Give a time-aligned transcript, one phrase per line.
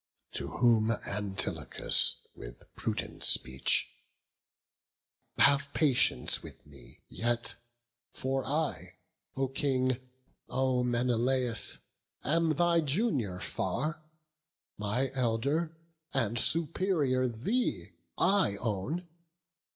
[0.31, 3.87] To whom Antilochus with prudent speech:
[5.37, 7.53] "Have patience with me yet;
[8.11, 8.95] for I,
[9.35, 9.99] O King,
[10.49, 11.77] O Menelaus,
[12.23, 14.01] am thy junior far;
[14.75, 15.77] My elder
[16.15, 19.07] and superior thee I own.